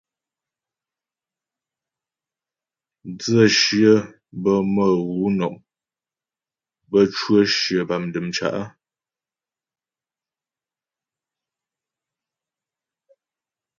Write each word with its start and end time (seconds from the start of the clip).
Dzə̌shyə 3.19 3.93
bə́ 4.41 4.57
mə̌ 4.73 4.87
wǔ 5.17 5.27
nɔm, 5.37 5.55
bə́ 6.89 7.03
cwə 7.15 7.39
shyə 7.59 7.79
bâ 7.87 7.95
dəm 8.13 8.27
cǎ'. 8.35 8.67